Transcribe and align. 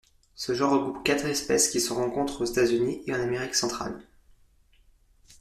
Ce 0.33 0.55
genre 0.55 0.71
regroupe 0.71 1.03
quatre 1.03 1.25
espèces 1.25 1.69
qui 1.69 1.79
se 1.79 1.93
rencontrent 1.93 2.41
aux 2.41 2.45
États-Unis 2.45 3.03
et 3.05 3.13
en 3.13 3.21
Amérique 3.21 3.53
centrale. 3.53 4.01